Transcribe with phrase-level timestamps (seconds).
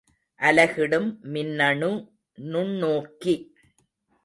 [0.39, 1.91] அலகிடும் மின்னணு
[2.37, 3.35] நுண்ணோக்கி.